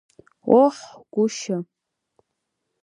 Оҳ, 0.61 0.77
гәышьа! 1.13 1.57